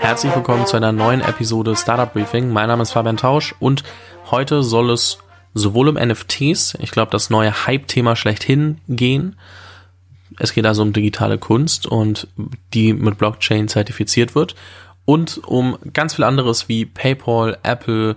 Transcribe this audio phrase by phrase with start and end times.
[0.00, 2.48] Herzlich willkommen zu einer neuen Episode Startup Briefing.
[2.48, 3.84] Mein Name ist Fabian Tausch und
[4.30, 5.18] heute soll es
[5.52, 9.36] sowohl um NFTs, ich glaube das neue Hype-Thema schlechthin gehen.
[10.38, 12.28] Es geht also um digitale Kunst und
[12.72, 14.56] die mit Blockchain zertifiziert wird
[15.04, 18.16] und um ganz viel anderes wie PayPal, Apple,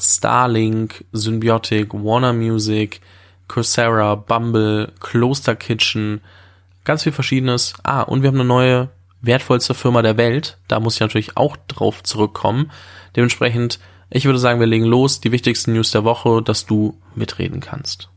[0.00, 3.00] Starlink, Symbiotic, Warner Music,
[3.48, 6.20] Coursera, Bumble, Closter Kitchen,
[6.84, 7.74] ganz viel verschiedenes.
[7.82, 8.88] Ah, und wir haben eine neue
[9.26, 10.58] wertvollste Firma der Welt.
[10.68, 12.70] Da muss ich natürlich auch drauf zurückkommen.
[13.16, 13.78] Dementsprechend,
[14.10, 15.20] ich würde sagen, wir legen los.
[15.20, 18.08] Die wichtigsten News der Woche, dass du mitreden kannst.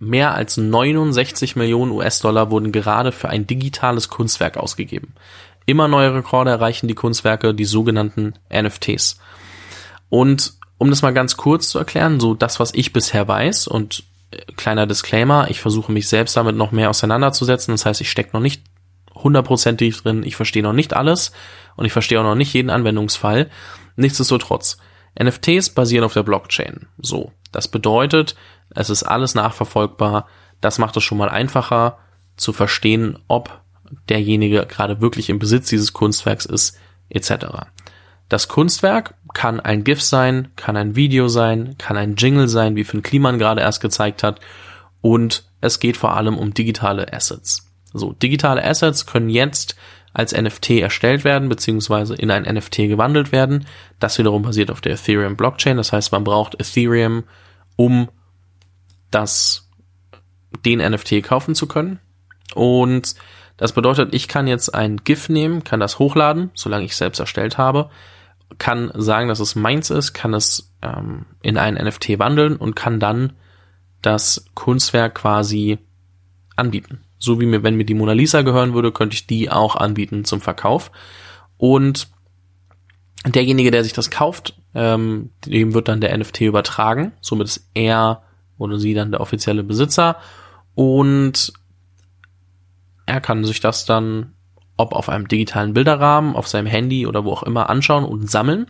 [0.00, 5.14] Mehr als 69 Millionen US-Dollar wurden gerade für ein digitales Kunstwerk ausgegeben.
[5.66, 9.18] Immer neue Rekorde erreichen die Kunstwerke, die sogenannten NFTs.
[10.08, 14.04] Und um das mal ganz kurz zu erklären, so das, was ich bisher weiß und
[14.30, 17.74] äh, kleiner Disclaimer, ich versuche mich selbst damit noch mehr auseinanderzusetzen.
[17.74, 18.62] Das heißt, ich stecke noch nicht
[19.22, 21.32] hundertprozentig drin, ich verstehe noch nicht alles
[21.76, 23.50] und ich verstehe auch noch nicht jeden Anwendungsfall.
[23.96, 24.78] Nichtsdestotrotz,
[25.20, 26.86] NFTs basieren auf der Blockchain.
[26.98, 28.36] So, das bedeutet,
[28.74, 30.26] es ist alles nachverfolgbar.
[30.60, 31.98] Das macht es schon mal einfacher
[32.36, 33.60] zu verstehen, ob
[34.08, 37.46] derjenige gerade wirklich im Besitz dieses Kunstwerks ist, etc.
[38.28, 42.84] Das Kunstwerk kann ein GIF sein, kann ein Video sein, kann ein Jingle sein, wie
[42.84, 44.40] Finn Kliman gerade erst gezeigt hat.
[45.00, 47.67] Und es geht vor allem um digitale Assets.
[47.92, 49.76] So, digitale Assets können jetzt
[50.12, 53.66] als NFT erstellt werden, beziehungsweise in ein NFT gewandelt werden.
[54.00, 55.76] Das wiederum basiert auf der Ethereum Blockchain.
[55.76, 57.24] Das heißt, man braucht Ethereum,
[57.76, 58.08] um
[59.10, 59.70] das,
[60.64, 62.00] den NFT kaufen zu können.
[62.54, 63.14] Und
[63.56, 67.58] das bedeutet, ich kann jetzt ein GIF nehmen, kann das hochladen, solange ich selbst erstellt
[67.58, 67.90] habe,
[68.58, 72.98] kann sagen, dass es meins ist, kann es ähm, in ein NFT wandeln und kann
[72.98, 73.34] dann
[74.00, 75.78] das Kunstwerk quasi
[76.56, 77.04] anbieten.
[77.18, 80.24] So wie mir, wenn mir die Mona Lisa gehören würde, könnte ich die auch anbieten
[80.24, 80.90] zum Verkauf.
[81.56, 82.08] Und
[83.26, 87.12] derjenige, der sich das kauft, ähm, dem wird dann der NFT übertragen.
[87.20, 88.22] Somit ist er
[88.58, 90.16] oder sie dann der offizielle Besitzer.
[90.74, 91.52] Und
[93.06, 94.34] er kann sich das dann,
[94.76, 98.66] ob auf einem digitalen Bilderrahmen, auf seinem Handy oder wo auch immer, anschauen und sammeln.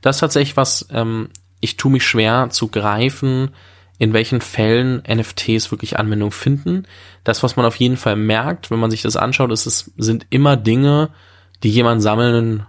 [0.00, 1.30] Das ist tatsächlich was, ähm,
[1.60, 3.50] ich tue mich schwer zu greifen,
[3.98, 6.84] in welchen Fällen NFTs wirklich Anwendung finden.
[7.24, 10.26] Das, was man auf jeden Fall merkt, wenn man sich das anschaut, ist, es sind
[10.30, 11.10] immer Dinge,
[11.64, 12.66] die jemand sammeln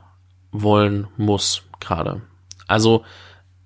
[0.51, 2.21] wollen muss, gerade.
[2.67, 3.03] Also,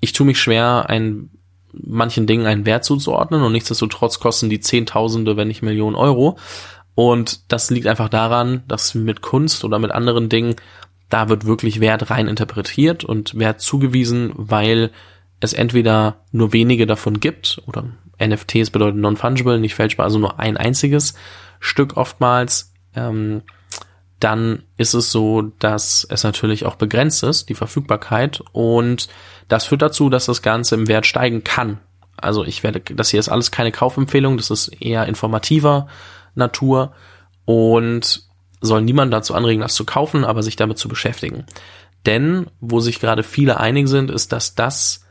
[0.01, 1.29] ich tue mich schwer, ein,
[1.71, 6.37] manchen Dingen einen Wert zuzuordnen und nichtsdestotrotz kosten die Zehntausende, wenn nicht Millionen Euro.
[6.95, 10.55] Und das liegt einfach daran, dass mit Kunst oder mit anderen Dingen,
[11.09, 14.91] da wird wirklich Wert rein interpretiert und Wert zugewiesen, weil
[15.43, 17.85] es entweder nur wenige davon gibt oder
[18.17, 21.15] NFTs bedeuten non-fungible, nicht fälschbar, also nur ein einziges
[21.59, 23.41] Stück oftmals, ähm,
[24.19, 29.09] dann ist es so, dass es natürlich auch begrenzt ist, die Verfügbarkeit und
[29.49, 31.79] das führt dazu, dass das Ganze im Wert steigen kann.
[32.15, 35.87] Also ich werde, das hier ist alles keine Kaufempfehlung, das ist eher informativer
[36.35, 36.93] Natur
[37.43, 38.23] und
[38.61, 41.45] soll niemand dazu anregen, das zu kaufen, aber sich damit zu beschäftigen.
[42.05, 45.03] Denn, wo sich gerade viele einig sind, ist, dass das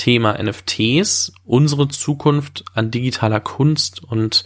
[0.00, 4.44] Thema NFTs unsere Zukunft an digitaler Kunst und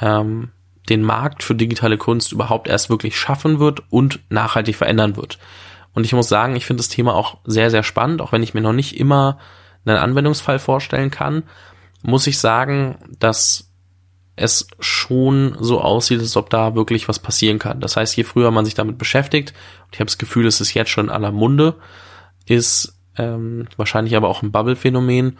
[0.00, 0.52] ähm,
[0.88, 5.40] den Markt für digitale Kunst überhaupt erst wirklich schaffen wird und nachhaltig verändern wird.
[5.94, 8.54] Und ich muss sagen, ich finde das Thema auch sehr, sehr spannend, auch wenn ich
[8.54, 9.38] mir noch nicht immer
[9.84, 11.42] einen Anwendungsfall vorstellen kann,
[12.02, 13.72] muss ich sagen, dass
[14.36, 17.80] es schon so aussieht, als ob da wirklich was passieren kann.
[17.80, 19.54] Das heißt, je früher man sich damit beschäftigt,
[19.86, 21.76] und ich habe das Gefühl, es ist jetzt schon in aller Munde,
[22.46, 25.38] ist ähm, wahrscheinlich aber auch ein Bubble-Phänomen.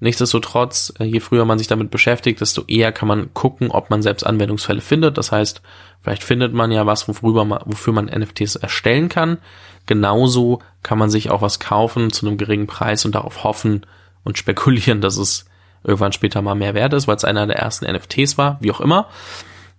[0.00, 4.02] Nichtsdestotrotz, äh, je früher man sich damit beschäftigt, desto eher kann man gucken, ob man
[4.02, 5.16] selbst Anwendungsfälle findet.
[5.16, 5.62] Das heißt,
[6.02, 9.38] vielleicht findet man ja was, worüber man, wofür man NFTs erstellen kann.
[9.86, 13.86] Genauso kann man sich auch was kaufen zu einem geringen Preis und darauf hoffen
[14.24, 15.46] und spekulieren, dass es
[15.84, 18.80] irgendwann später mal mehr wert ist, weil es einer der ersten NFTs war, wie auch
[18.80, 19.08] immer.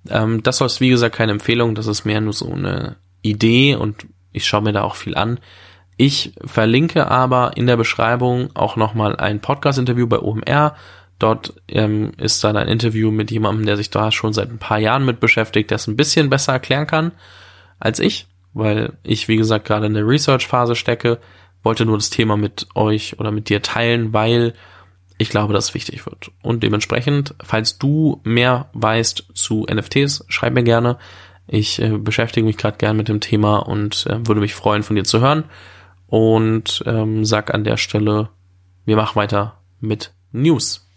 [0.09, 4.05] Ähm, das soll wie gesagt keine Empfehlung, das ist mehr nur so eine Idee und
[4.31, 5.39] ich schaue mir da auch viel an.
[5.97, 10.75] Ich verlinke aber in der Beschreibung auch nochmal ein Podcast-Interview bei OMR.
[11.19, 14.79] Dort ähm, ist dann ein Interview mit jemandem, der sich da schon seit ein paar
[14.79, 17.11] Jahren mit beschäftigt, der es ein bisschen besser erklären kann
[17.79, 21.19] als ich, weil ich, wie gesagt, gerade in der Research-Phase stecke,
[21.63, 24.53] wollte nur das Thema mit euch oder mit dir teilen, weil
[25.17, 26.31] ich glaube, dass es wichtig wird.
[26.41, 30.97] Und dementsprechend, falls du mehr weißt zu NFTs, schreib mir gerne.
[31.47, 34.95] Ich äh, beschäftige mich gerade gern mit dem Thema und äh, würde mich freuen, von
[34.95, 35.45] dir zu hören
[36.15, 38.29] und ähm, sag an der Stelle,
[38.85, 40.87] wir machen weiter mit News.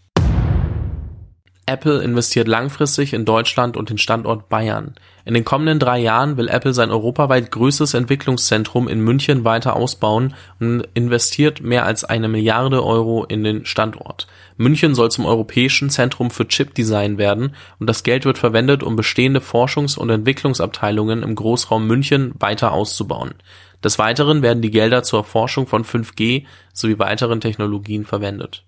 [1.67, 4.95] Apple investiert langfristig in Deutschland und den Standort Bayern.
[5.25, 10.35] In den kommenden drei Jahren will Apple sein europaweit größtes Entwicklungszentrum in München weiter ausbauen
[10.61, 14.29] und investiert mehr als eine Milliarde Euro in den Standort.
[14.57, 19.41] München soll zum europäischen Zentrum für Chipdesign werden und das Geld wird verwendet, um bestehende
[19.41, 23.35] Forschungs- und Entwicklungsabteilungen im Großraum München weiter auszubauen.
[23.85, 28.65] Des Weiteren werden die Gelder zur Erforschung von 5G sowie weiteren Technologien verwendet.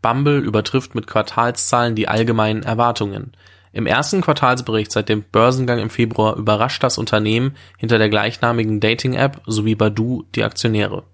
[0.00, 3.32] Bumble übertrifft mit Quartalszahlen die allgemeinen Erwartungen.
[3.72, 9.40] Im ersten Quartalsbericht seit dem Börsengang im Februar überrascht das Unternehmen hinter der gleichnamigen Dating-App
[9.46, 11.04] sowie Badoo die Aktionäre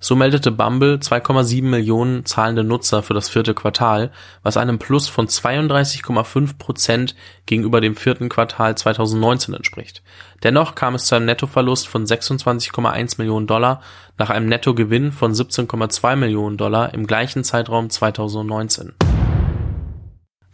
[0.00, 4.10] so meldete Bumble 2,7 Millionen zahlende Nutzer für das vierte Quartal,
[4.42, 7.14] was einem Plus von 32,5 Prozent
[7.46, 10.02] gegenüber dem vierten Quartal 2019 entspricht.
[10.42, 13.80] Dennoch kam es zu einem Nettoverlust von 26,1 Millionen Dollar
[14.18, 18.94] nach einem Nettogewinn von 17,2 Millionen Dollar im gleichen Zeitraum 2019.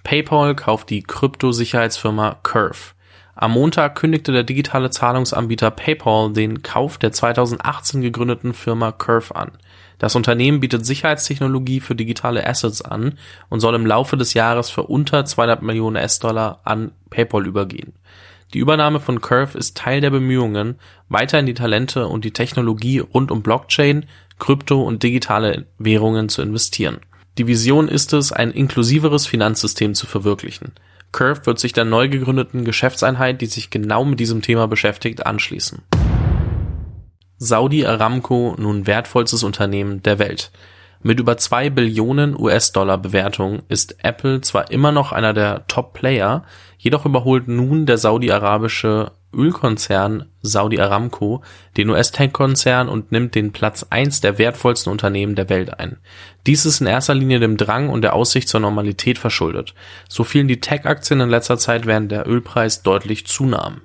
[0.04, 2.94] PayPal kauft die Kryptosicherheitsfirma Curve.
[3.34, 9.52] Am Montag kündigte der digitale Zahlungsanbieter PayPal den Kauf der 2018 gegründeten Firma Curve an.
[9.98, 13.18] Das Unternehmen bietet Sicherheitstechnologie für digitale Assets an
[13.48, 17.94] und soll im Laufe des Jahres für unter 200 Millionen US-Dollar an PayPal übergehen.
[18.52, 23.30] Die Übernahme von Curve ist Teil der Bemühungen, weiterhin die Talente und die Technologie rund
[23.30, 24.04] um Blockchain,
[24.38, 26.98] Krypto und digitale Währungen zu investieren.
[27.38, 30.72] Die Vision ist es, ein inklusiveres Finanzsystem zu verwirklichen.
[31.12, 35.82] Curve wird sich der neu gegründeten Geschäftseinheit, die sich genau mit diesem Thema beschäftigt, anschließen.
[37.38, 40.50] Saudi Aramco nun wertvollstes Unternehmen der Welt.
[41.02, 46.44] Mit über zwei Billionen US-Dollar Bewertung ist Apple zwar immer noch einer der Top-Player,
[46.78, 51.42] jedoch überholt nun der saudi-arabische Ölkonzern Saudi Aramco
[51.76, 55.98] den US-Tech-Konzern und nimmt den Platz 1 der wertvollsten Unternehmen der Welt ein.
[56.46, 59.74] Dies ist in erster Linie dem Drang und der Aussicht zur Normalität verschuldet.
[60.08, 63.82] So fielen die Tech-Aktien in letzter Zeit, während der Ölpreis deutlich zunahm.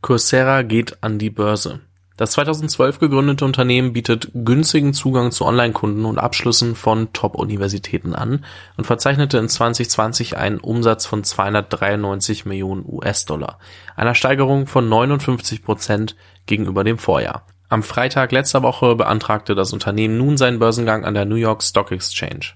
[0.00, 1.80] Coursera geht an die Börse
[2.18, 8.44] das 2012 gegründete Unternehmen bietet günstigen Zugang zu Online-Kunden und Abschlüssen von Top-Universitäten an
[8.76, 13.60] und verzeichnete in 2020 einen Umsatz von 293 Millionen US-Dollar,
[13.94, 16.16] einer Steigerung von 59 Prozent
[16.46, 17.46] gegenüber dem Vorjahr.
[17.68, 21.92] Am Freitag letzter Woche beantragte das Unternehmen nun seinen Börsengang an der New York Stock
[21.92, 22.54] Exchange.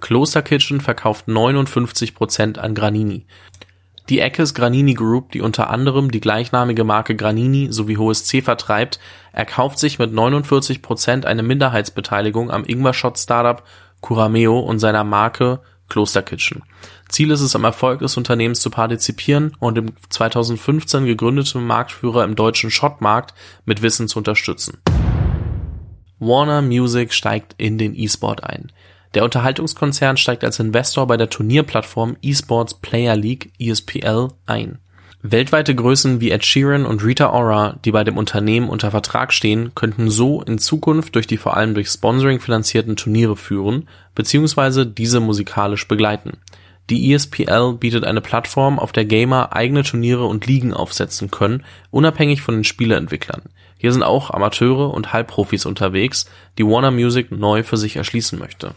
[0.00, 3.26] Kloster Kitchen verkauft 59 Prozent an Granini.
[4.08, 8.98] Die Eckes Granini Group, die unter anderem die gleichnamige Marke Granini sowie Hohes C vertreibt,
[9.32, 13.62] erkauft sich mit 49 Prozent eine Minderheitsbeteiligung am Ingwer-Shot-Startup
[14.00, 15.60] Curameo und seiner Marke
[15.90, 16.62] Kloster Kitchen.
[17.08, 22.34] Ziel ist es, am Erfolg des Unternehmens zu partizipieren und dem 2015 gegründeten Marktführer im
[22.34, 23.34] deutschen Shotmarkt
[23.66, 24.78] mit Wissen zu unterstützen.
[26.18, 28.72] Warner Music steigt in den E-Sport ein.
[29.14, 34.78] Der Unterhaltungskonzern steigt als Investor bei der Turnierplattform Esports Player League (ESPL) ein.
[35.22, 39.74] Weltweite Größen wie Ed Sheeran und Rita Ora, die bei dem Unternehmen unter Vertrag stehen,
[39.74, 44.84] könnten so in Zukunft durch die vor allem durch Sponsoring finanzierten Turniere führen bzw.
[44.84, 46.38] diese musikalisch begleiten.
[46.90, 52.40] Die ESPL bietet eine Plattform, auf der Gamer eigene Turniere und Ligen aufsetzen können, unabhängig
[52.42, 53.42] von den Spieleentwicklern.
[53.76, 58.74] Hier sind auch Amateure und Halbprofis unterwegs, die Warner Music neu für sich erschließen möchte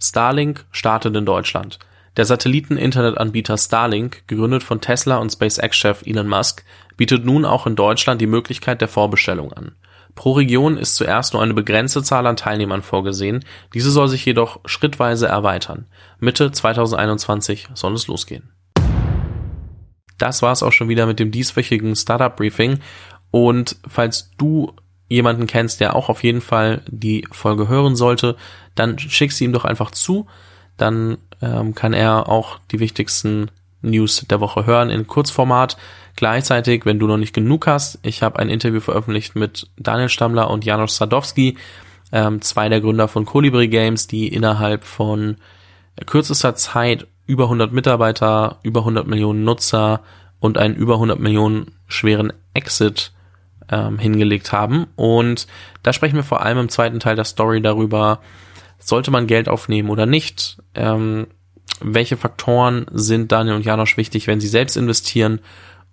[0.00, 1.78] Starlink startet in Deutschland.
[2.16, 6.64] Der Satelliten-Internetanbieter Starlink, gegründet von Tesla und SpaceX-Chef Elon Musk,
[6.96, 9.76] bietet nun auch in Deutschland die Möglichkeit der Vorbestellung an.
[10.14, 14.60] Pro Region ist zuerst nur eine begrenzte Zahl an Teilnehmern vorgesehen, diese soll sich jedoch
[14.64, 15.88] schrittweise erweitern.
[16.18, 18.50] Mitte 2021 soll es losgehen.
[20.16, 22.78] Das war's auch schon wieder mit dem dieswöchigen Startup Briefing
[23.30, 24.74] und falls du
[25.08, 28.36] jemanden kennst, der auch auf jeden Fall die Folge hören sollte,
[28.74, 30.26] dann schick sie ihm doch einfach zu.
[30.76, 33.50] Dann ähm, kann er auch die wichtigsten
[33.82, 35.76] News der Woche hören in Kurzformat.
[36.16, 40.50] Gleichzeitig, wenn du noch nicht genug hast, ich habe ein Interview veröffentlicht mit Daniel Stammler
[40.50, 41.56] und Janusz Sadowski,
[42.12, 45.36] ähm, zwei der Gründer von Colibri Games, die innerhalb von
[46.04, 50.02] kürzester Zeit über 100 Mitarbeiter, über 100 Millionen Nutzer
[50.38, 53.12] und einen über 100 Millionen schweren Exit
[53.70, 54.86] ähm, hingelegt haben.
[54.96, 55.46] Und
[55.82, 58.20] da sprechen wir vor allem im zweiten Teil der Story darüber,
[58.78, 60.58] sollte man Geld aufnehmen oder nicht?
[60.74, 61.26] Ähm,
[61.80, 65.40] welche Faktoren sind Daniel und Janosch wichtig, wenn sie selbst investieren?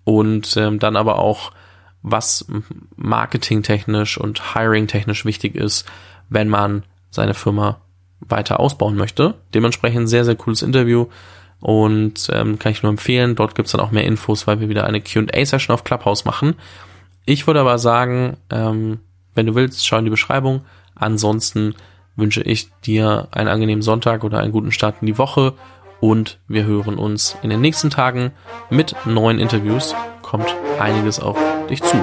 [0.04, 1.52] Und ähm, dann aber auch,
[2.02, 2.46] was
[2.96, 5.86] marketingtechnisch und hiring-technisch wichtig ist,
[6.28, 7.80] wenn man seine Firma
[8.20, 9.34] weiter ausbauen möchte.
[9.54, 11.06] Dementsprechend sehr, sehr cooles Interview
[11.60, 13.36] und ähm, kann ich nur empfehlen.
[13.36, 16.56] Dort gibt's dann auch mehr Infos, weil wir wieder eine QA-Session auf Clubhouse machen.
[17.26, 19.00] Ich würde aber sagen, ähm,
[19.34, 20.62] wenn du willst, schau in die Beschreibung.
[20.94, 21.74] Ansonsten
[22.16, 25.54] wünsche ich dir einen angenehmen Sonntag oder einen guten Start in die Woche
[26.00, 28.32] und wir hören uns in den nächsten Tagen
[28.70, 29.94] mit neuen Interviews.
[30.22, 31.38] Kommt einiges auf
[31.68, 31.96] dich zu.